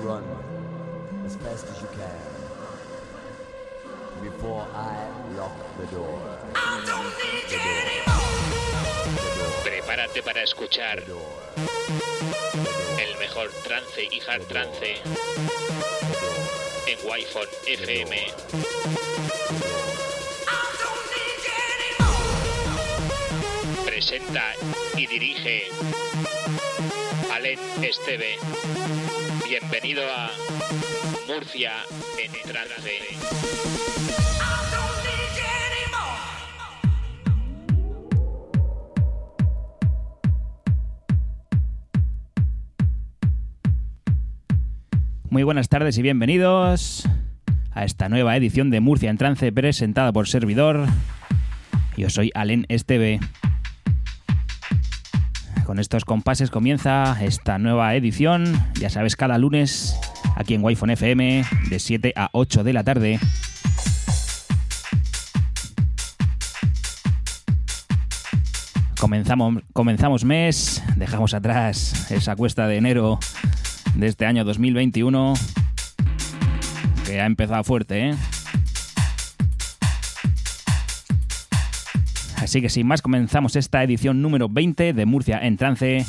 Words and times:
run 0.00 0.24
as 1.26 1.36
fast 1.36 1.66
as 1.68 1.82
you 1.82 1.88
can 1.88 2.40
before 4.22 4.66
I 4.74 4.96
lock 5.36 5.52
the 5.78 5.86
door. 5.94 6.18
Prepárate 9.64 10.22
para 10.22 10.42
escuchar 10.42 11.02
el 12.98 13.18
mejor 13.18 13.50
trance 13.64 14.08
y 14.10 14.20
hard 14.20 14.46
trance 14.48 14.96
en 16.86 16.98
Wi-Fi 17.04 17.72
FM. 17.72 18.16
Presenta 23.84 24.54
y 24.96 25.06
dirige 25.06 25.68
Alen 27.30 27.58
Esteve. 27.82 28.38
Bienvenido 29.50 30.02
a 30.16 30.30
Murcia 31.26 31.72
en 32.22 32.30
trance. 32.52 33.00
Muy 45.30 45.42
buenas 45.42 45.68
tardes 45.68 45.98
y 45.98 46.02
bienvenidos 46.02 47.08
a 47.72 47.84
esta 47.84 48.08
nueva 48.08 48.36
edición 48.36 48.70
de 48.70 48.78
Murcia 48.78 49.10
en 49.10 49.18
Trance 49.18 49.50
presentada 49.50 50.12
por 50.12 50.28
Servidor. 50.28 50.86
Yo 51.96 52.08
soy 52.08 52.30
Alen 52.36 52.66
Esteve. 52.68 53.18
Con 55.70 55.78
estos 55.78 56.04
compases 56.04 56.50
comienza 56.50 57.16
esta 57.24 57.56
nueva 57.60 57.94
edición, 57.94 58.60
ya 58.80 58.90
sabes, 58.90 59.14
cada 59.14 59.38
lunes 59.38 59.96
aquí 60.34 60.54
en 60.54 60.64
Wi-Fi 60.64 60.94
FM 60.94 61.44
de 61.68 61.78
7 61.78 62.12
a 62.16 62.28
8 62.32 62.64
de 62.64 62.72
la 62.72 62.82
tarde. 62.82 63.20
Comenzamos, 68.98 69.62
comenzamos 69.72 70.24
mes, 70.24 70.82
dejamos 70.96 71.34
atrás 71.34 72.10
esa 72.10 72.34
cuesta 72.34 72.66
de 72.66 72.76
enero 72.76 73.20
de 73.94 74.08
este 74.08 74.26
año 74.26 74.42
2021 74.42 75.34
que 77.06 77.20
ha 77.20 77.26
empezado 77.26 77.62
fuerte, 77.62 78.08
¿eh? 78.08 78.16
Así 82.50 82.60
que 82.60 82.68
sin 82.68 82.84
más 82.84 83.00
comenzamos 83.00 83.54
esta 83.54 83.80
edición 83.84 84.22
número 84.22 84.48
20 84.48 84.92
de 84.92 85.06
Murcia 85.06 85.38
en 85.40 85.56
trance 85.56 86.04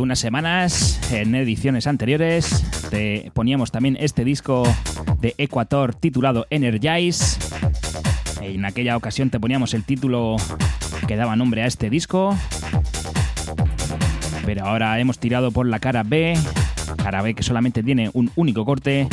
unas 0.00 0.18
semanas, 0.18 0.98
en 1.12 1.34
ediciones 1.34 1.86
anteriores, 1.86 2.64
te 2.90 3.30
poníamos 3.34 3.70
también 3.70 3.96
este 4.00 4.24
disco 4.24 4.62
de 5.20 5.34
Ecuador 5.38 5.94
titulado 5.94 6.46
Energize. 6.50 7.38
En 8.40 8.64
aquella 8.64 8.96
ocasión 8.96 9.30
te 9.30 9.38
poníamos 9.38 9.74
el 9.74 9.84
título 9.84 10.36
que 11.06 11.16
daba 11.16 11.36
nombre 11.36 11.62
a 11.62 11.66
este 11.66 11.90
disco. 11.90 12.36
Pero 14.46 14.66
ahora 14.66 14.98
hemos 14.98 15.18
tirado 15.18 15.50
por 15.50 15.66
la 15.66 15.78
cara 15.78 16.02
B, 16.02 16.38
cara 16.96 17.22
B 17.22 17.34
que 17.34 17.42
solamente 17.42 17.82
tiene 17.82 18.10
un 18.14 18.30
único 18.34 18.64
corte. 18.64 19.08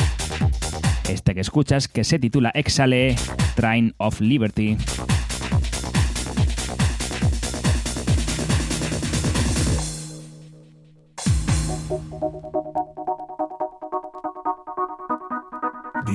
Este 1.10 1.34
que 1.36 1.42
escuchas 1.42 1.88
que 1.88 2.04
se 2.04 2.20
titula 2.20 2.52
Exhale 2.54 3.16
Train 3.56 3.94
of 3.98 4.22
Liberty. 4.22 4.78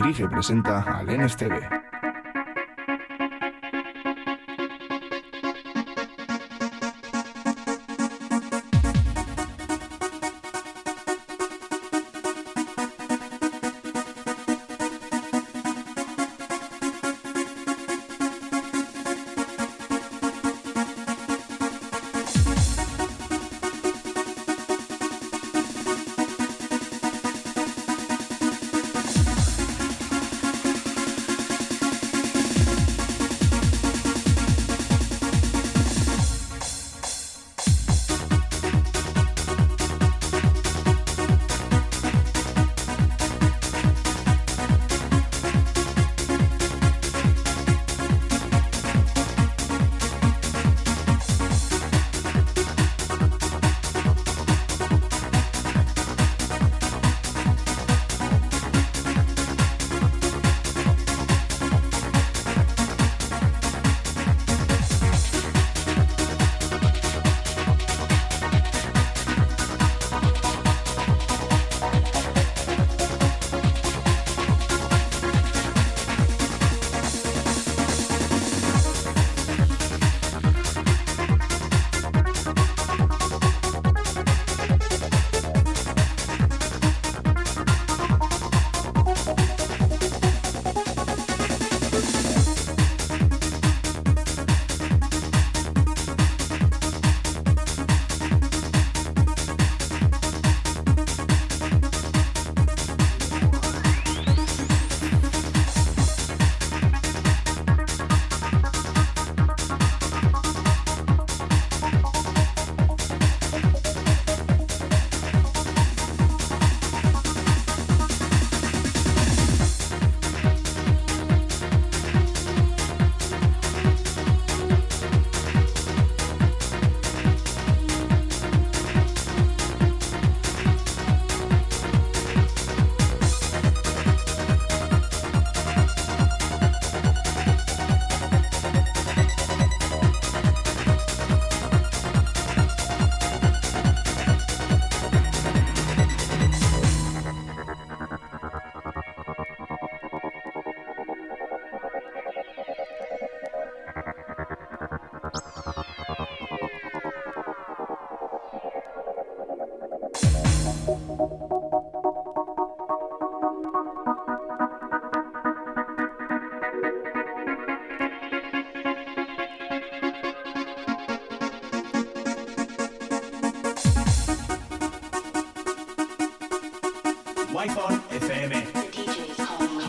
Dirige 0.05 0.29
presenta 0.29 0.83
al 0.83 1.07
NSTV. 1.07 1.74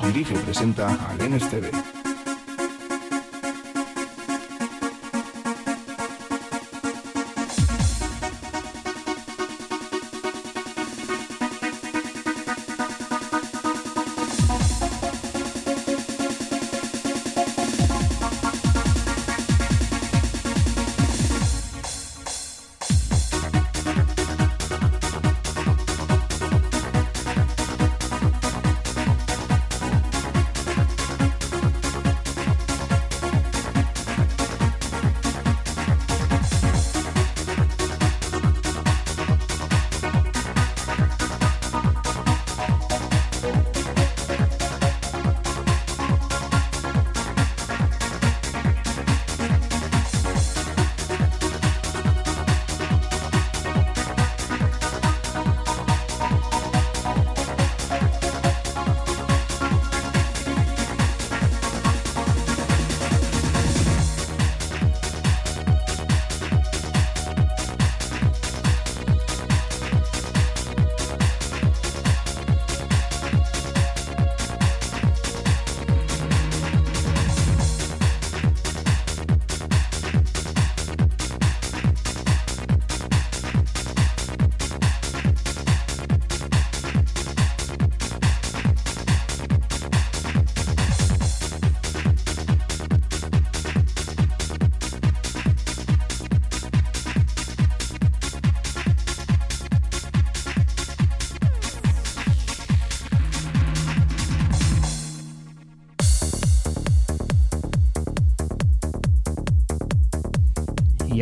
Dirige 0.03 0.33
y 0.33 0.37
presenta 0.37 0.87
al 1.09 1.29
NSTV. 1.29 1.94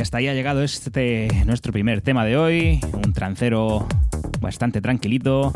Hasta 0.03 0.17
ahí 0.17 0.27
ha 0.27 0.33
llegado 0.33 0.63
este 0.63 1.29
nuestro 1.45 1.71
primer 1.71 2.01
tema 2.01 2.25
de 2.25 2.35
hoy, 2.35 2.81
un 2.93 3.13
trancero 3.13 3.87
bastante 4.41 4.81
tranquilito 4.81 5.53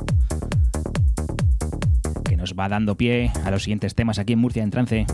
que 2.23 2.37
nos 2.37 2.53
va 2.53 2.69
dando 2.69 2.95
pie 2.95 3.29
a 3.43 3.51
los 3.51 3.63
siguientes 3.63 3.93
temas 3.93 4.19
aquí 4.19 4.31
en 4.31 4.39
Murcia 4.39 4.63
en 4.63 4.69
trance. 4.69 5.05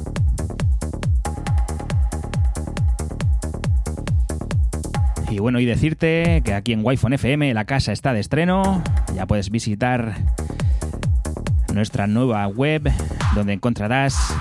Y 5.32 5.40
bueno, 5.40 5.60
y 5.60 5.66
decirte 5.66 6.44
que 6.46 6.54
aquí 6.54 6.74
en 6.74 6.86
wi 6.86 6.94
FM 6.94 7.56
la 7.56 7.66
casa 7.66 7.92
está 7.92 8.14
de 8.14 8.20
estreno, 8.20 8.84
ya 9.16 9.26
puedes 9.26 9.50
visitar 9.50 10.14
nuestra 11.74 12.06
nueva 12.06 12.46
web 12.46 12.84
donde 13.34 13.54
encontrarás 13.54 14.36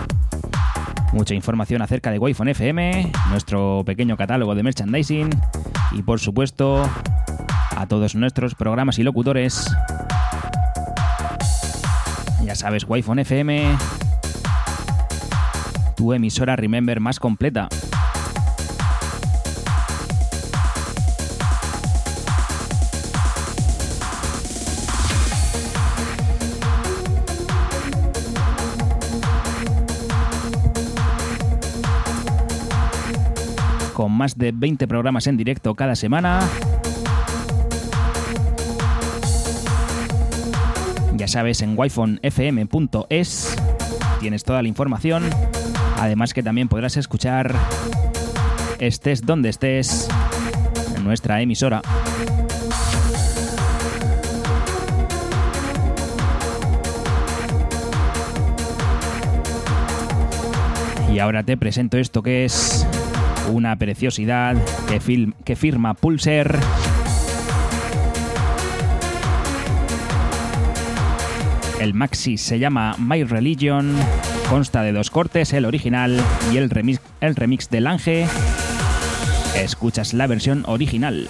mucha 1.13 1.35
información 1.35 1.83
acerca 1.83 2.11
de 2.11 2.19
wi 2.19 2.33
FM, 2.33 3.13
nuestro 3.31 3.83
pequeño 3.85 4.17
catálogo 4.17 4.55
de 4.55 4.63
merchandising 4.63 5.31
y 5.93 6.03
por 6.03 6.21
supuesto 6.21 6.83
a 7.77 7.87
todos 7.87 8.15
nuestros 8.15 8.55
programas 8.55 8.99
y 8.99 9.03
locutores. 9.03 9.71
Ya 12.45 12.55
sabes, 12.55 12.85
wi 12.89 13.01
FM, 13.01 13.77
tu 15.97 16.13
emisora 16.13 16.57
Remember 16.57 17.01
más 17.01 17.21
completa. 17.21 17.69
Con 34.03 34.11
más 34.11 34.37
de 34.37 34.51
20 34.51 34.89
programas 34.89 35.29
en 35.29 35.37
directo 35.37 35.77
cada 35.77 35.95
semana. 35.95 36.41
Ya 41.15 41.29
sabes, 41.29 41.63
en 41.63 41.79
wifonfm.es 41.79 43.57
tienes 44.19 44.43
toda 44.43 44.61
la 44.61 44.67
información. 44.67 45.31
Además 46.01 46.35
que 46.35 46.43
también 46.43 46.67
podrás 46.67 46.97
escuchar, 46.97 47.55
estés 48.81 49.25
donde 49.25 49.51
estés, 49.51 50.09
en 50.97 51.05
nuestra 51.05 51.41
emisora. 51.41 51.81
Y 61.13 61.21
ahora 61.21 61.45
te 61.45 61.57
presento 61.57 61.99
esto 61.99 62.21
que 62.21 62.47
es 62.47 62.85
una 63.51 63.77
preciosidad 63.77 64.57
que, 65.45 65.57
firma 65.57 65.95
Pulser. 65.95 66.59
El 71.81 71.95
maxi 71.95 72.39
se 72.39 72.59
llama 72.59 72.95
My 72.99 73.25
Religion, 73.25 73.97
consta 74.49 74.83
de 74.83 74.93
dos 74.93 75.11
cortes, 75.11 75.53
el 75.53 75.65
original 75.65 76.21
y 76.53 76.57
el 76.57 76.71
remix, 76.71 77.01
el 77.21 77.35
remix 77.35 77.69
del 77.71 77.87
Ángel. 77.87 78.29
Escuchas 79.57 80.15
la 80.15 80.27
versión 80.27 80.65
original. 80.67 81.29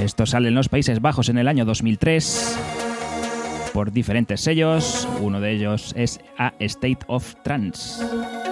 Esto 0.00 0.26
sale 0.26 0.48
en 0.48 0.54
los 0.54 0.68
Países 0.68 1.00
Bajos 1.00 1.28
en 1.28 1.38
el 1.38 1.48
año 1.48 1.64
2003 1.64 2.75
por 3.76 3.92
diferentes 3.92 4.40
sellos. 4.40 5.06
Uno 5.20 5.38
de 5.38 5.52
ellos 5.52 5.92
es 5.98 6.18
A 6.38 6.54
State 6.60 7.00
of 7.08 7.34
Trance. 7.44 8.45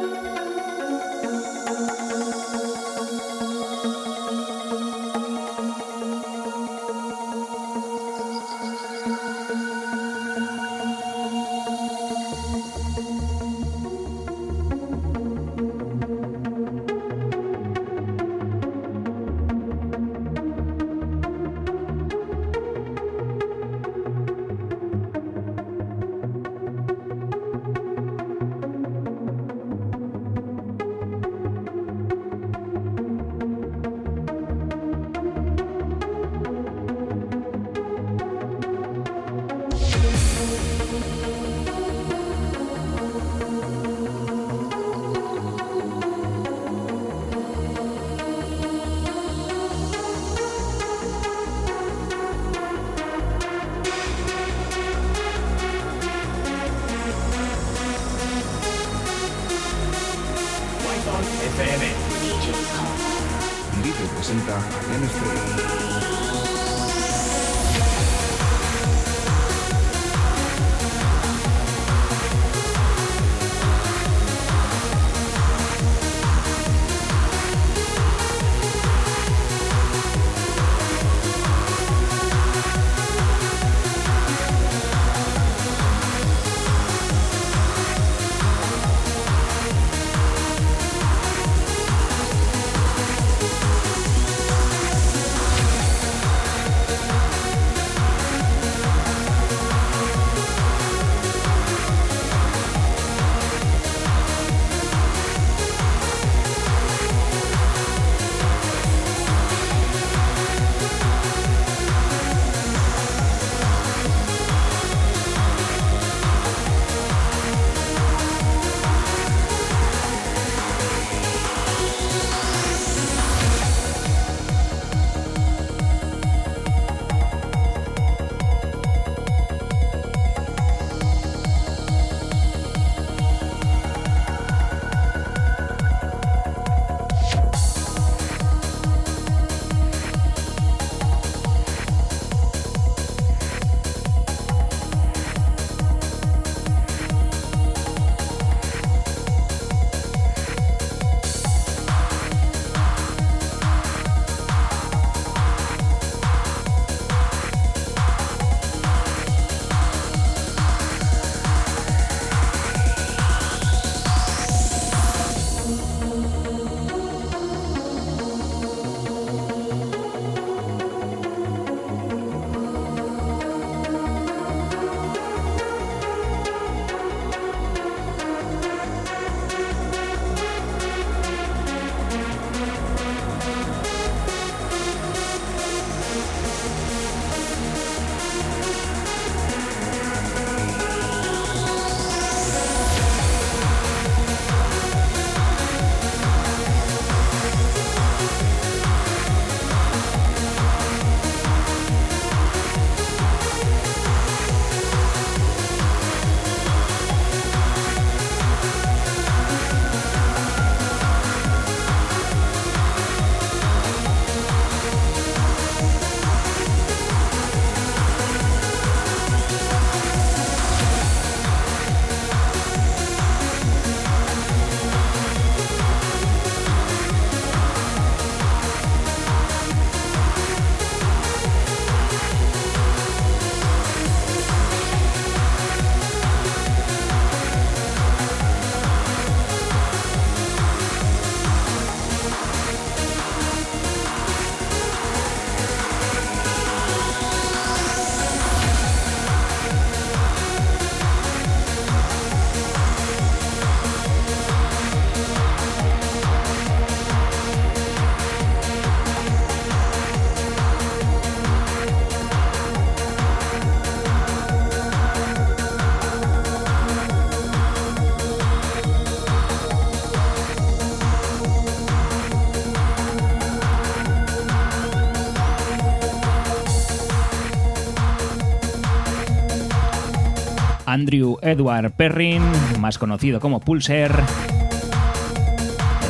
Andrew 280.95 281.39
Edward 281.43 281.91
Perrin, 281.91 282.41
más 282.79 282.99
conocido 282.99 283.41
como 283.41 283.59
Pulser, 283.59 284.15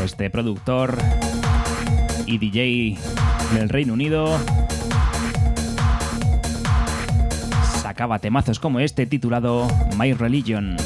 este 0.04 0.28
productor 0.28 0.98
y 2.26 2.36
DJ 2.36 2.98
del 3.54 3.70
Reino 3.70 3.94
Unido, 3.94 4.38
sacaba 7.80 8.18
temazos 8.18 8.58
como 8.58 8.78
este 8.78 9.06
titulado 9.06 9.66
My 9.96 10.12
Religion. 10.12 10.76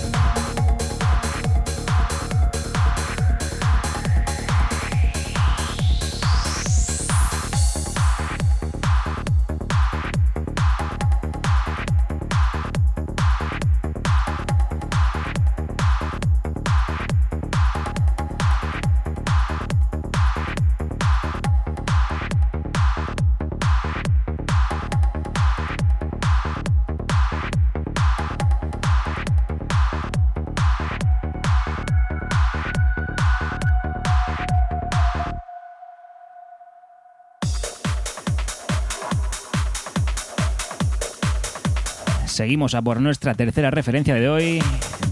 Seguimos 42.39 42.77
a 42.77 42.83
por 42.83 43.01
nuestra 43.01 43.35
tercera 43.35 43.73
referencia 43.73 44.15
de 44.15 44.29
hoy, 44.29 44.63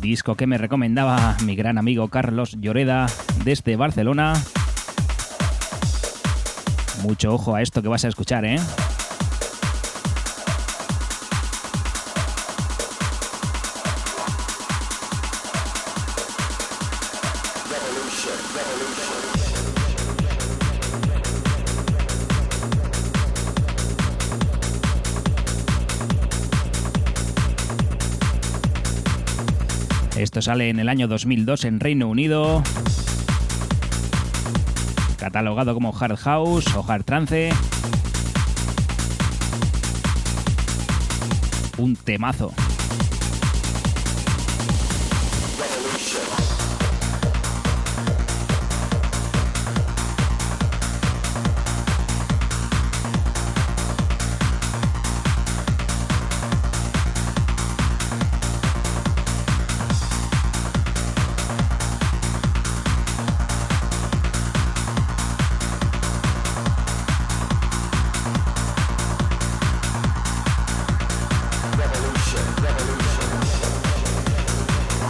disco 0.01 0.37
que 0.37 0.47
me 0.47 0.59
recomendaba 0.59 1.37
mi 1.45 1.57
gran 1.57 1.77
amigo 1.77 2.07
Carlos 2.07 2.57
Lloreda 2.61 3.07
desde 3.45 3.75
Barcelona. 3.75 4.35
Mucho 7.03 7.35
ojo 7.35 7.57
a 7.57 7.63
esto 7.63 7.83
que 7.83 7.89
vas 7.89 8.05
a 8.05 8.09
escuchar, 8.09 8.45
¿eh? 8.45 8.61
Sale 30.47 30.69
en 30.69 30.79
el 30.79 30.89
año 30.89 31.09
2002 31.09 31.65
en 31.65 31.81
Reino 31.81 32.09
Unido. 32.09 32.63
Catalogado 35.19 35.75
como 35.75 35.93
Hard 35.93 36.17
House 36.19 36.73
o 36.77 36.85
Hard 36.89 37.03
Trance. 37.03 37.51
Un 41.79 41.97
temazo. 41.97 42.53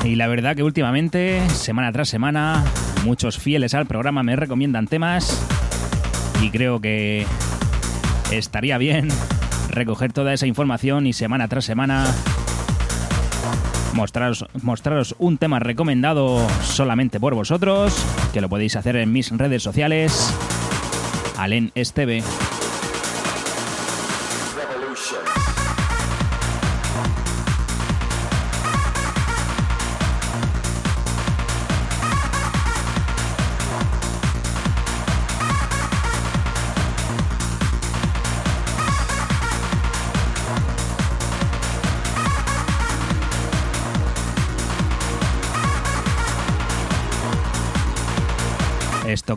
Y 0.06 0.14
la 0.14 0.28
verdad 0.28 0.54
que 0.54 0.62
últimamente, 0.62 1.48
semana 1.50 1.90
tras 1.90 2.08
semana, 2.08 2.64
muchos 3.04 3.38
fieles 3.38 3.74
al 3.74 3.86
programa 3.86 4.22
me 4.22 4.36
recomiendan 4.36 4.86
temas 4.86 5.44
y 6.40 6.50
creo 6.50 6.80
que 6.80 7.26
estaría 8.30 8.78
bien 8.78 9.08
recoger 9.68 10.12
toda 10.12 10.32
esa 10.32 10.46
información 10.46 11.08
y 11.08 11.12
semana 11.12 11.48
tras 11.48 11.64
semana 11.64 12.06
mostraros, 13.94 14.46
mostraros 14.62 15.16
un 15.18 15.38
tema 15.38 15.58
recomendado 15.58 16.46
solamente 16.62 17.18
por 17.18 17.34
vosotros, 17.34 17.96
que 18.32 18.40
lo 18.40 18.48
podéis 18.48 18.76
hacer 18.76 18.94
en 18.94 19.12
mis 19.12 19.36
redes 19.36 19.64
sociales, 19.64 20.32
Alen. 21.36 21.72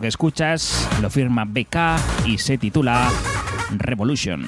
Escuchas 0.09 0.89
lo 1.01 1.09
firma 1.09 1.45
BK 1.45 2.25
y 2.25 2.37
se 2.37 2.57
titula 2.57 3.09
Revolution. 3.77 4.45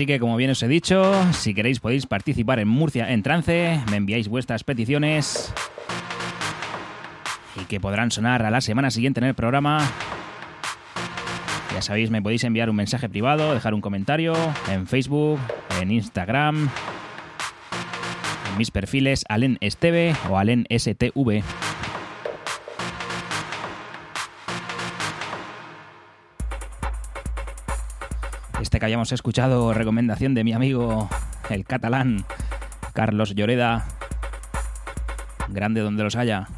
Así 0.00 0.06
que 0.06 0.18
como 0.18 0.38
bien 0.38 0.48
os 0.48 0.62
he 0.62 0.66
dicho, 0.66 1.12
si 1.34 1.52
queréis 1.52 1.78
podéis 1.78 2.06
participar 2.06 2.58
en 2.58 2.68
Murcia 2.68 3.12
en 3.12 3.22
trance, 3.22 3.78
me 3.90 3.98
enviáis 3.98 4.28
vuestras 4.28 4.64
peticiones 4.64 5.52
y 7.60 7.66
que 7.66 7.80
podrán 7.80 8.10
sonar 8.10 8.42
a 8.46 8.50
la 8.50 8.62
semana 8.62 8.90
siguiente 8.90 9.20
en 9.20 9.26
el 9.26 9.34
programa. 9.34 9.86
Ya 11.74 11.82
sabéis, 11.82 12.10
me 12.10 12.22
podéis 12.22 12.44
enviar 12.44 12.70
un 12.70 12.76
mensaje 12.76 13.10
privado, 13.10 13.52
dejar 13.52 13.74
un 13.74 13.82
comentario 13.82 14.32
en 14.70 14.86
Facebook, 14.86 15.38
en 15.82 15.90
Instagram, 15.90 16.70
en 18.50 18.56
mis 18.56 18.70
perfiles 18.70 19.26
Alen 19.28 19.58
Esteve 19.60 20.16
o 20.30 20.38
Alen 20.38 20.66
STV. 20.70 21.42
Que 28.80 28.86
hayamos 28.86 29.12
escuchado, 29.12 29.74
recomendación 29.74 30.34
de 30.34 30.42
mi 30.42 30.54
amigo 30.54 31.08
el 31.50 31.64
catalán 31.64 32.24
Carlos 32.94 33.34
Lloreda, 33.34 33.86
grande 35.50 35.82
donde 35.82 36.02
los 36.02 36.16
haya. 36.16 36.48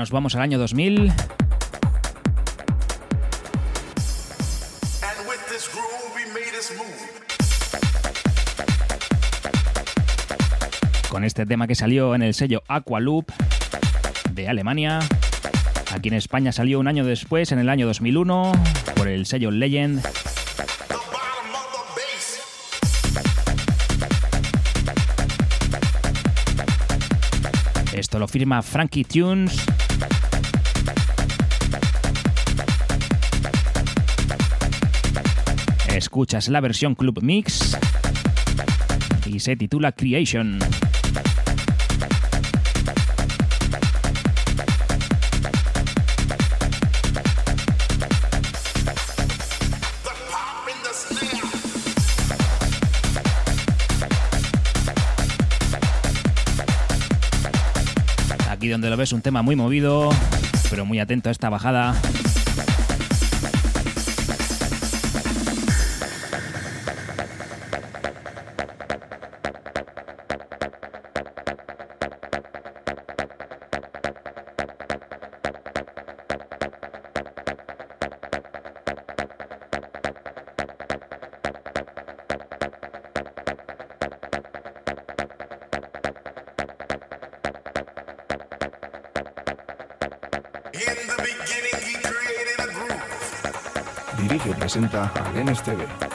Nos 0.00 0.10
vamos 0.10 0.34
al 0.34 0.40
año 0.40 0.58
2000. 0.58 1.12
Con 11.10 11.24
este 11.24 11.44
tema 11.44 11.66
que 11.66 11.74
salió 11.74 12.14
en 12.14 12.22
el 12.22 12.32
sello 12.32 12.62
Aqualoop 12.66 13.30
de 14.32 14.48
Alemania. 14.48 15.00
Aquí 15.94 16.08
en 16.08 16.14
España 16.14 16.50
salió 16.50 16.80
un 16.80 16.88
año 16.88 17.04
después, 17.04 17.52
en 17.52 17.58
el 17.58 17.68
año 17.68 17.86
2001, 17.86 18.52
por 18.96 19.06
el 19.06 19.26
sello 19.26 19.50
Legend. 19.50 20.02
Esto 27.92 28.18
lo 28.18 28.26
firma 28.26 28.62
Frankie 28.62 29.04
Tunes. 29.04 29.66
Escuchas 36.20 36.50
la 36.50 36.60
versión 36.60 36.94
Club 36.94 37.22
Mix 37.22 37.78
y 39.24 39.40
se 39.40 39.56
titula 39.56 39.92
Creation. 39.92 40.58
Aquí 58.50 58.68
donde 58.68 58.90
lo 58.90 58.98
ves 58.98 59.14
un 59.14 59.22
tema 59.22 59.40
muy 59.40 59.56
movido, 59.56 60.10
pero 60.68 60.84
muy 60.84 60.98
atento 60.98 61.30
a 61.30 61.32
esta 61.32 61.48
bajada. 61.48 61.98
Presenta 94.48 95.12
al 95.14 95.44
NSTV. 95.44 96.09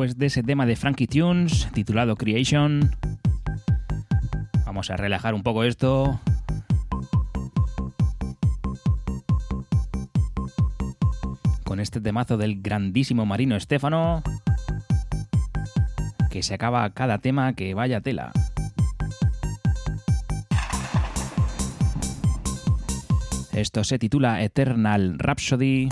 Después 0.00 0.18
de 0.18 0.26
ese 0.26 0.42
tema 0.42 0.64
de 0.64 0.76
Frankie 0.76 1.06
Tunes 1.06 1.68
titulado 1.74 2.16
Creation, 2.16 2.90
vamos 4.64 4.88
a 4.90 4.96
relajar 4.96 5.34
un 5.34 5.42
poco 5.42 5.62
esto. 5.62 6.18
Con 11.64 11.80
este 11.80 12.00
temazo 12.00 12.38
del 12.38 12.62
grandísimo 12.62 13.26
Marino 13.26 13.56
Estefano, 13.56 14.22
que 16.30 16.42
se 16.42 16.54
acaba 16.54 16.88
cada 16.94 17.18
tema 17.18 17.52
que 17.52 17.74
vaya 17.74 18.00
tela. 18.00 18.32
Esto 23.52 23.84
se 23.84 23.98
titula 23.98 24.42
Eternal 24.42 25.18
Rhapsody. 25.18 25.90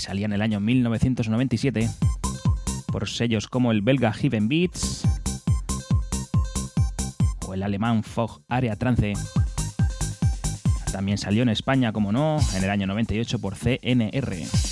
Salía 0.00 0.26
en 0.26 0.32
el 0.32 0.42
año 0.42 0.60
1997 0.60 1.88
por 2.86 3.08
sellos 3.08 3.46
como 3.46 3.70
el 3.70 3.82
belga 3.82 4.12
Heaven 4.12 4.48
Beats 4.48 5.06
o 7.46 7.54
el 7.54 7.62
alemán 7.62 8.02
Fog 8.02 8.42
Area 8.48 8.76
Trance. 8.76 9.12
También 10.90 11.18
salió 11.18 11.42
en 11.42 11.50
España, 11.50 11.92
como 11.92 12.10
no, 12.12 12.38
en 12.56 12.64
el 12.64 12.70
año 12.70 12.86
98 12.86 13.38
por 13.38 13.54
CNR. 13.54 14.69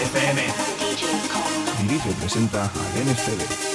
FM. 0.00 0.38
Dirige 1.82 2.10
presenta 2.20 2.62
al 2.62 3.04
NFB. 3.04 3.69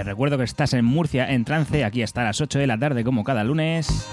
Te 0.00 0.04
recuerdo 0.04 0.38
que 0.38 0.44
estás 0.44 0.72
en 0.72 0.86
Murcia 0.86 1.30
en 1.30 1.44
trance, 1.44 1.84
aquí 1.84 2.02
hasta 2.02 2.24
las 2.24 2.40
8 2.40 2.58
de 2.58 2.66
la 2.66 2.78
tarde 2.78 3.04
como 3.04 3.22
cada 3.22 3.44
lunes. 3.44 4.08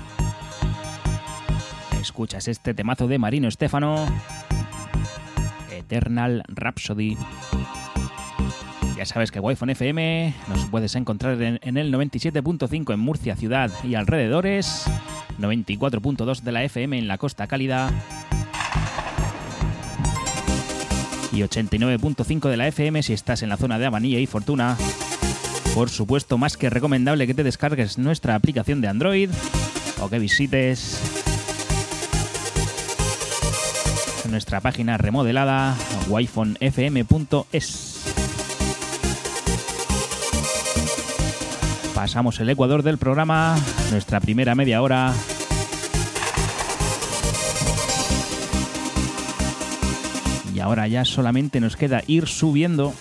Escuchas 2.02 2.50
este 2.50 2.74
temazo 2.74 3.08
de 3.08 3.18
Marino 3.18 3.48
Estefano, 3.48 4.06
Eternal 5.72 6.44
Rhapsody. 6.50 7.16
Ya 8.98 9.06
sabes 9.06 9.32
que 9.32 9.40
Wi-Fi 9.40 9.72
FM 9.72 10.34
nos 10.50 10.66
puedes 10.66 10.94
encontrar 10.96 11.42
en, 11.42 11.78
el 11.78 11.94
97.5 11.94 12.94
en 12.94 13.00
Murcia 13.00 13.38
ciudad 13.38 13.72
y 13.86 13.96
alrededores, 13.96 14.92
94.2 15.40 16.42
de 16.42 16.52
la 16.52 16.66
FM 16.66 16.98
en 16.98 17.08
la 17.08 17.18
Costa 17.18 17.48
Cálida 17.48 17.94
y 21.32 21.40
89.5 21.40 22.50
de 22.50 22.58
la 22.58 22.68
FM 22.68 23.04
si 23.04 23.14
estás 23.14 23.42
en 23.42 23.48
la 23.48 23.56
zona 23.56 23.80
de 23.80 23.86
Avanilla 23.86 24.20
y 24.20 24.26
Fortuna. 24.26 24.76
Por 25.78 25.92
supuesto, 25.92 26.40
más 26.40 26.58
que 26.58 26.72
recomendable 26.72 27.28
que 27.28 27.36
te 27.36 27.44
descargues 27.44 28.00
nuestra 28.00 28.34
aplicación 28.34 28.82
de 28.82 28.88
Android 28.88 29.30
o 30.02 30.10
que 30.10 30.18
visites 30.18 31.00
nuestra 34.28 34.60
página 34.60 34.98
remodelada 34.98 35.76
wifonfm.es. 36.10 38.02
Pasamos 41.94 42.40
el 42.40 42.50
ecuador 42.50 42.82
del 42.82 42.98
programa, 42.98 43.56
nuestra 43.92 44.20
primera 44.20 44.56
media 44.56 44.82
hora. 44.82 45.14
Y 50.56 50.60
ahora 50.60 50.88
ya 50.88 51.06
solamente 51.06 51.60
nos 51.60 51.76
queda 51.76 52.02
ir 52.08 52.26
subiendo. 52.26 52.96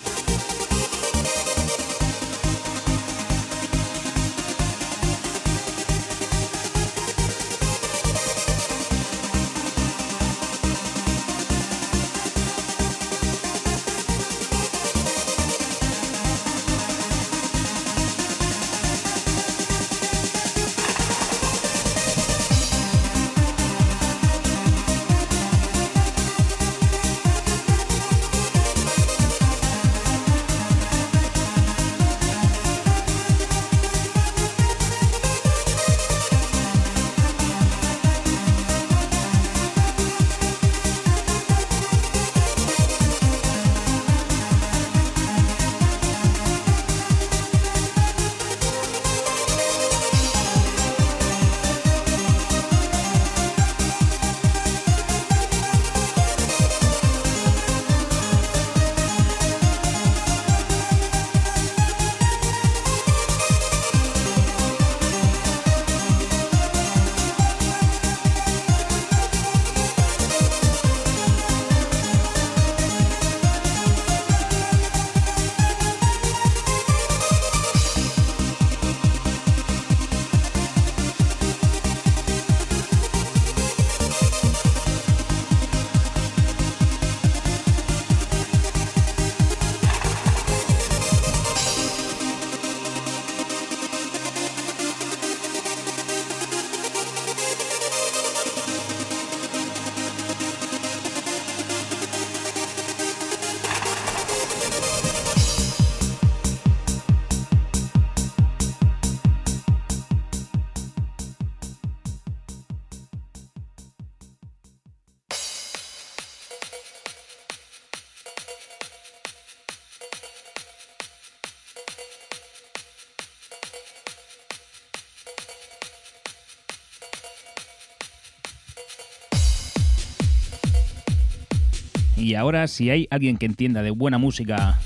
Y 132.17 132.33
ahora, 132.33 132.67
si 132.67 132.89
hay 132.89 133.07
alguien 133.11 133.37
que 133.37 133.45
entienda 133.45 133.83
de 133.83 133.91
buena 133.91 134.17
música 134.17 134.79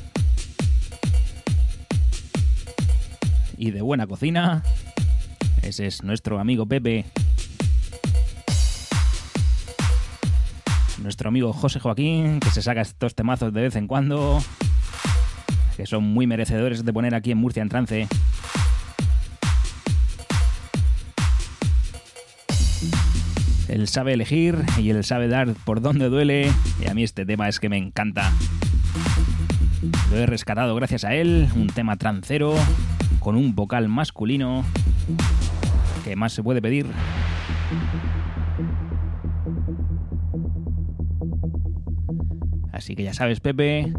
y 3.57 3.71
de 3.71 3.81
buena 3.81 4.05
cocina, 4.05 4.63
ese 5.61 5.87
es 5.87 6.03
nuestro 6.03 6.39
amigo 6.39 6.65
Pepe. 6.65 7.05
Nuestro 11.01 11.29
amigo 11.29 11.53
José 11.53 11.79
Joaquín, 11.79 12.41
que 12.41 12.49
se 12.49 12.61
saca 12.61 12.81
estos 12.81 13.15
temazos 13.15 13.53
de 13.53 13.61
vez 13.61 13.75
en 13.77 13.87
cuando, 13.87 14.43
que 15.77 15.85
son 15.85 16.03
muy 16.03 16.27
merecedores 16.27 16.83
de 16.83 16.93
poner 16.93 17.15
aquí 17.15 17.31
en 17.31 17.37
Murcia 17.37 17.63
en 17.63 17.69
trance. 17.69 18.07
Él 23.81 23.87
sabe 23.87 24.13
elegir 24.13 24.63
y 24.77 24.91
él 24.91 25.03
sabe 25.03 25.27
dar 25.27 25.55
por 25.65 25.81
dónde 25.81 26.07
duele. 26.07 26.51
Y 26.79 26.87
a 26.87 26.93
mí 26.93 27.01
este 27.01 27.25
tema 27.25 27.49
es 27.49 27.59
que 27.59 27.67
me 27.67 27.77
encanta. 27.77 28.31
Lo 30.11 30.17
he 30.17 30.27
rescatado 30.27 30.75
gracias 30.75 31.03
a 31.03 31.15
él, 31.15 31.49
un 31.55 31.65
tema 31.65 31.95
trancero 31.95 32.53
con 33.19 33.35
un 33.35 33.55
vocal 33.55 33.87
masculino. 33.87 34.63
¿Qué 36.05 36.15
más 36.15 36.31
se 36.31 36.43
puede 36.43 36.61
pedir? 36.61 36.85
Así 42.71 42.95
que 42.95 43.01
ya 43.01 43.15
sabes, 43.15 43.39
Pepe, 43.39 43.91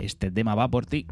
este 0.00 0.32
tema 0.32 0.56
va 0.56 0.66
por 0.66 0.86
ti. 0.86 1.06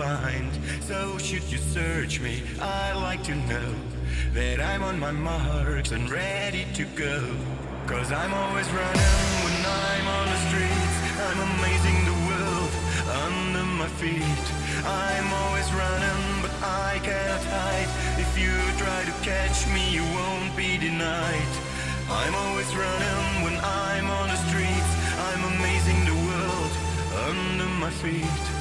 Find. 0.00 0.50
So 0.80 1.18
should 1.18 1.44
you 1.52 1.58
search 1.58 2.20
me, 2.20 2.42
I'd 2.58 2.96
like 3.08 3.22
to 3.24 3.34
know 3.34 3.70
that 4.32 4.58
I'm 4.58 4.82
on 4.82 4.98
my 4.98 5.10
marks 5.10 5.92
and 5.92 6.10
ready 6.10 6.64
to 6.78 6.84
go. 7.04 7.20
Cause 7.86 8.10
I'm 8.10 8.32
always 8.32 8.68
running 8.80 9.26
when 9.44 9.56
I'm 9.84 10.06
on 10.18 10.26
the 10.32 10.40
streets. 10.48 10.96
I'm 11.26 11.40
amazing 11.52 11.98
the 12.12 12.18
world 12.28 12.72
under 13.24 13.64
my 13.80 13.88
feet. 14.00 14.46
I'm 14.86 15.28
always 15.42 15.68
running, 15.82 16.24
but 16.44 16.54
I 16.62 16.98
cannot 17.04 17.44
hide. 17.56 17.90
If 18.24 18.30
you 18.40 18.54
try 18.82 19.00
to 19.04 19.14
catch 19.20 19.58
me, 19.74 19.84
you 19.96 20.04
won't 20.16 20.56
be 20.56 20.78
denied. 20.78 21.52
I'm 22.08 22.34
always 22.46 22.70
running 22.74 23.26
when 23.44 23.56
I'm 23.60 24.06
on 24.08 24.28
the 24.32 24.40
streets. 24.48 24.92
I'm 25.28 25.42
amazing 25.54 26.00
the 26.10 26.18
world 26.28 26.72
under 27.28 27.68
my 27.84 27.90
feet. 27.90 28.59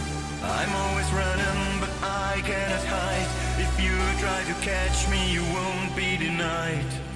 I'm 0.51 0.73
always 0.75 1.09
running, 1.11 1.79
but 1.79 1.91
I 2.01 2.41
cannot 2.43 2.83
hide. 2.85 3.29
If 3.59 3.71
you 3.79 3.95
try 4.19 4.43
to 4.43 4.55
catch 4.65 5.07
me, 5.09 5.31
you 5.31 5.43
won't 5.53 5.95
be 5.95 6.17
denied. 6.17 7.08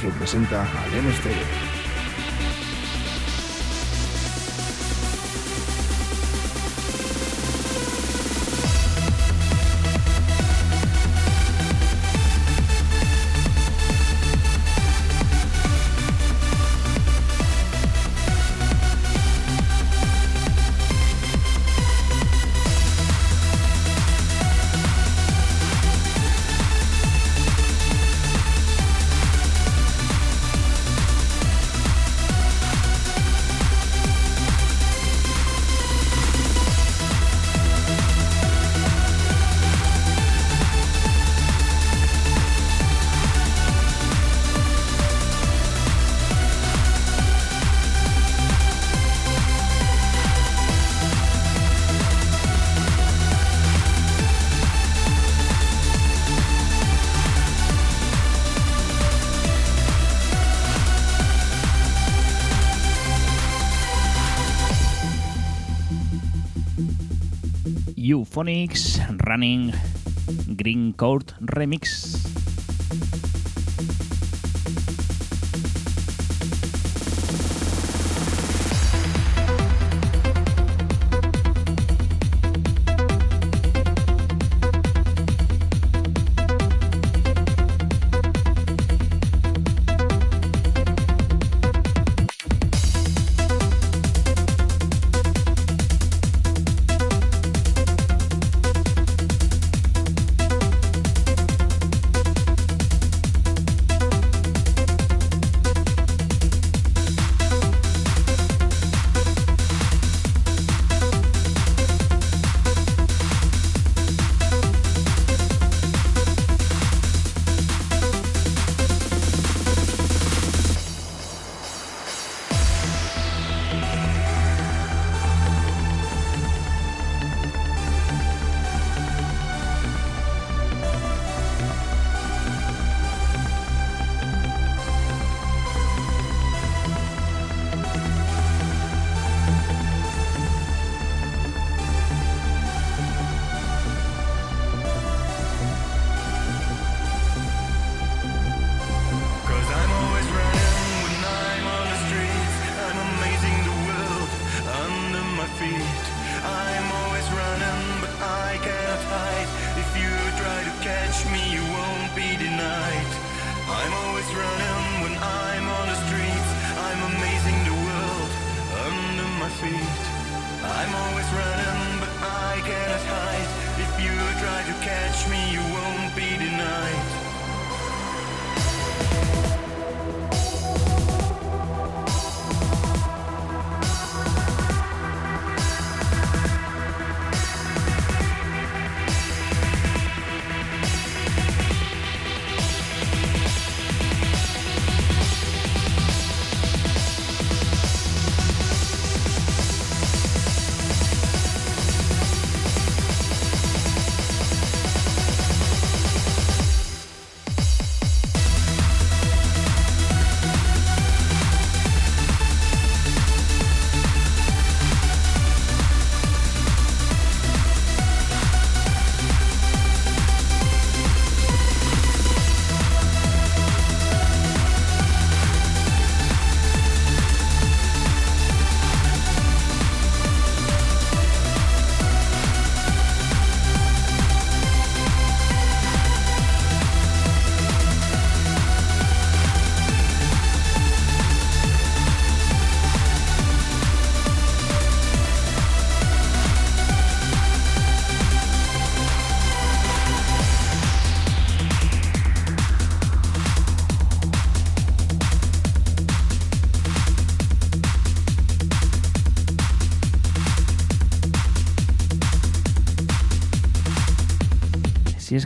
Y 0.00 0.10
presenta 0.10 0.62
al. 0.62 1.77
Euphonics 68.38 69.00
Running 69.26 69.72
Green 70.54 70.92
Court 70.92 71.34
Remix. 71.40 72.27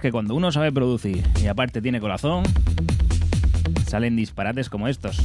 Que 0.03 0.11
cuando 0.11 0.35
uno 0.35 0.51
sabe 0.51 0.73
producir 0.73 1.25
y 1.41 1.47
aparte 1.47 1.81
tiene 1.81 2.01
corazón, 2.01 2.43
salen 3.87 4.17
disparates 4.17 4.69
como 4.69 4.89
estos. 4.89 5.17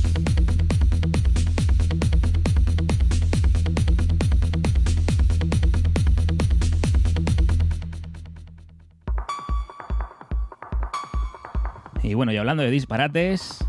Y 12.04 12.14
bueno, 12.14 12.32
y 12.32 12.38
hablando 12.38 12.62
de 12.62 12.70
disparates, 12.70 13.66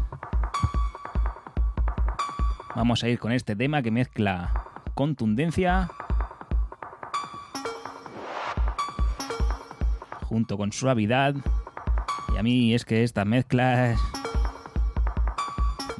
vamos 2.77 3.03
a 3.03 3.09
ir 3.09 3.19
con 3.19 3.33
este 3.33 3.57
tema 3.57 3.81
que 3.81 3.91
mezcla 3.91 4.53
contundencia 4.93 5.89
junto 10.29 10.59
con 10.59 10.72
suavidad. 10.72 11.35
Y 12.35 12.39
a 12.39 12.43
mí 12.43 12.74
es 12.74 12.85
que 12.85 13.03
estas 13.03 13.26
mezclas 13.26 13.99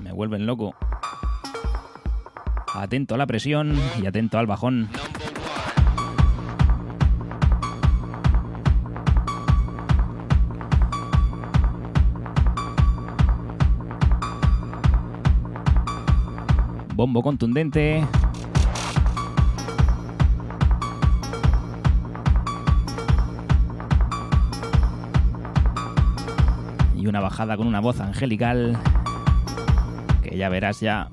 me 0.03 0.13
vuelven 0.13 0.47
loco. 0.47 0.75
Atento 2.75 3.15
a 3.15 3.19
la 3.19 3.27
presión 3.27 3.75
y 4.01 4.07
atento 4.07 4.39
al 4.39 4.47
bajón. 4.47 4.91
Bombo 16.95 17.23
contundente. 17.23 18.05
Una 27.09 27.21
bajada 27.21 27.57
con 27.57 27.67
una 27.67 27.81
voz 27.81 28.01
angelical. 28.01 28.77
Que 30.23 30.37
ya 30.37 30.51
verás 30.51 30.81
ya. 30.81 31.09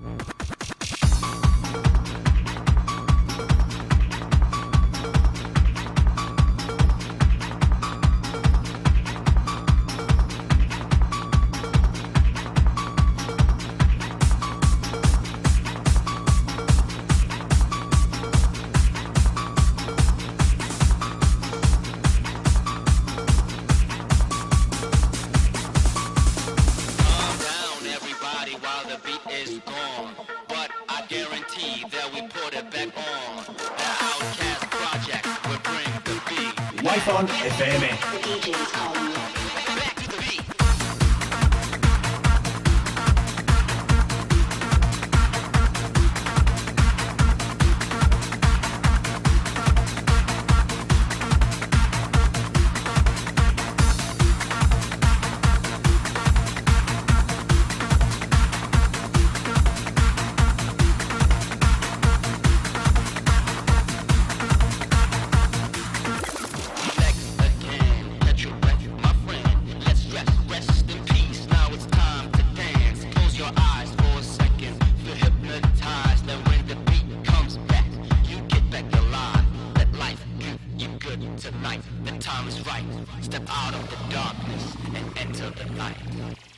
of 85.45 85.59
enlightenment. 85.59 86.54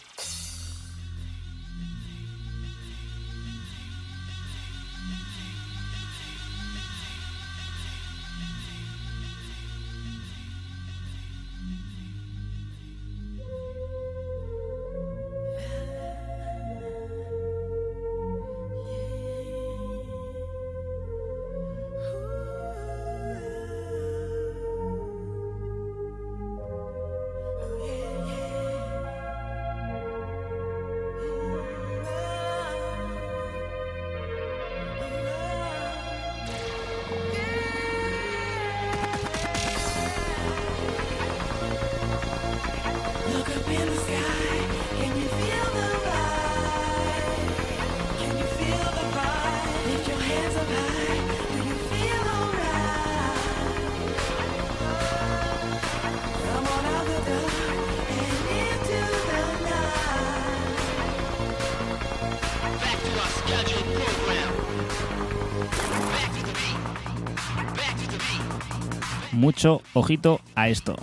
Mucho 69.38 69.84
ojito 69.94 70.42
a 70.56 70.70
esto. 70.70 70.96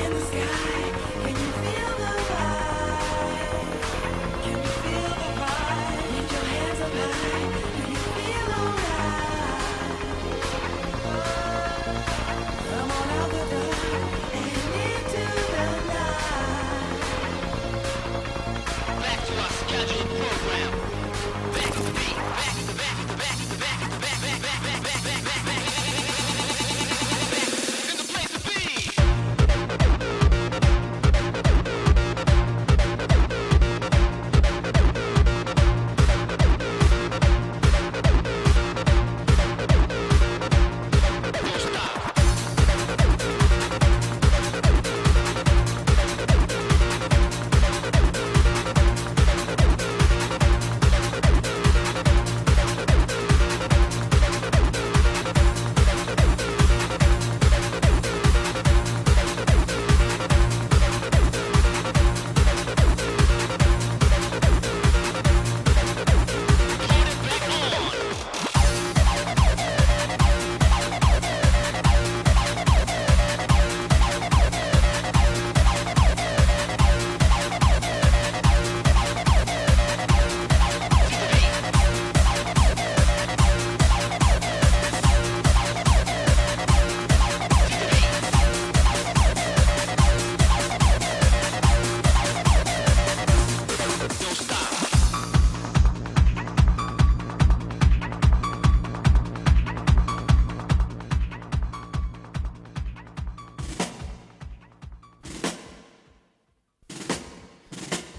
in 0.00 0.12
the 0.14 0.20
sky. 0.20 0.77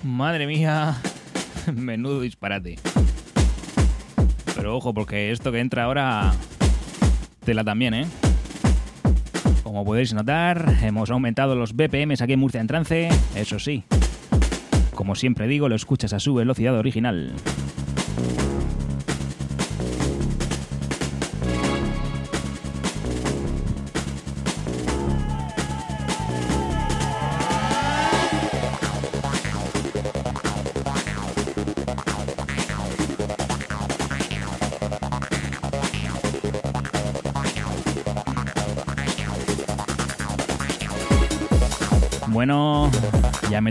Madre 0.10 0.48
mía, 0.48 0.98
menudo 1.74 2.22
disparate. 2.22 2.80
Pero 4.56 4.76
ojo, 4.76 4.92
porque 4.92 5.32
esto 5.32 5.52
que 5.52 5.60
entra 5.60 5.84
ahora, 5.84 6.34
tela 7.46 7.64
también, 7.64 7.94
¿eh? 7.94 8.08
Como 9.62 9.86
podéis 9.86 10.14
notar, 10.16 10.78
hemos 10.82 11.12
aumentado 11.12 11.56
los 11.56 11.74
BPMs 11.74 12.22
aquí 12.22 12.34
en 12.34 12.40
Murcia 12.40 12.60
en 12.60 12.66
trance, 12.66 13.10
eso 13.36 13.60
sí. 13.60 13.84
Como 14.96 15.14
siempre 15.14 15.48
digo, 15.48 15.70
lo 15.70 15.76
escuchas 15.76 16.12
a 16.14 16.20
su 16.20 16.34
velocidad 16.34 16.76
original. 16.76 17.32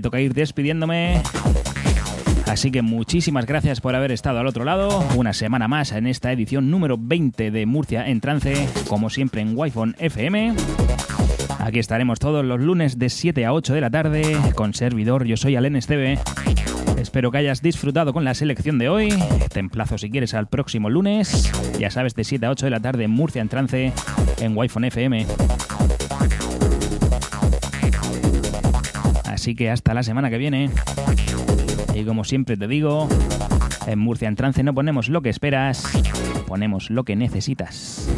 Toca 0.09 0.23
ir 0.23 0.33
despidiéndome. 0.33 1.21
Así 2.47 2.71
que 2.71 2.81
muchísimas 2.81 3.45
gracias 3.45 3.83
por 3.83 3.95
haber 3.95 4.11
estado 4.11 4.39
al 4.39 4.47
otro 4.47 4.65
lado. 4.65 5.05
Una 5.17 5.35
semana 5.35 5.69
más 5.69 5.93
en 5.93 6.07
esta 6.07 6.33
edición 6.33 6.71
número 6.71 6.97
20 6.99 7.51
de 7.51 7.67
Murcia 7.67 8.09
en 8.09 8.23
Trance, 8.23 8.67
como 8.89 9.11
siempre 9.11 9.43
en 9.43 9.53
Wi-Fi 9.55 9.97
FM. 9.99 10.55
Aquí 11.59 11.79
estaremos 11.79 12.21
todos 12.21 12.43
los 12.43 12.59
lunes 12.59 12.99
de 12.99 13.11
7 13.11 13.45
a 13.45 13.53
8 13.53 13.75
de 13.75 13.81
la 13.83 13.91
tarde 13.91 14.35
con 14.55 14.73
servidor. 14.73 15.27
Yo 15.27 15.37
soy 15.37 15.57
Alen 15.57 15.77
Esteve. 15.77 16.19
Espero 16.99 17.31
que 17.31 17.37
hayas 17.37 17.61
disfrutado 17.61 18.15
con 18.15 18.25
la 18.25 18.33
selección 18.33 18.79
de 18.79 18.89
hoy. 18.89 19.11
Te 19.53 19.61
emplazo 19.61 19.99
si 19.99 20.09
quieres 20.09 20.33
al 20.33 20.49
próximo 20.49 20.89
lunes. 20.89 21.53
Ya 21.79 21.91
sabes, 21.91 22.15
de 22.15 22.25
7 22.25 22.47
a 22.47 22.51
8 22.51 22.65
de 22.65 22.71
la 22.71 22.81
tarde 22.81 23.05
en 23.05 23.11
Murcia 23.11 23.43
en 23.43 23.51
Trance 23.51 23.93
en 24.41 24.57
Wi-Fi 24.57 24.87
FM. 24.87 25.27
Así 29.49 29.55
que 29.55 29.71
hasta 29.71 29.95
la 29.95 30.03
semana 30.03 30.29
que 30.29 30.37
viene. 30.37 30.69
Y 31.95 32.05
como 32.05 32.25
siempre 32.25 32.59
te 32.59 32.69
digo, 32.69 33.09
en 33.87 33.99
Murcia 33.99 34.29
en 34.29 34.37
Trance 34.37 34.63
no 34.63 34.75
ponemos 34.75 35.09
lo 35.09 35.23
que 35.23 35.31
esperas, 35.31 35.91
ponemos 36.47 36.91
lo 36.91 37.05
que 37.05 37.17
necesitas. 37.17 38.11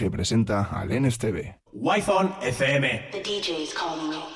Y 0.00 0.10
presenta 0.10 0.68
al 0.70 0.90
NSTV. 0.90 1.56
Wi-Fi 1.72 2.36
FM. 2.42 3.10
The 3.12 3.22
DJ's 3.22 3.72
calling 3.72 4.12
you. 4.12 4.35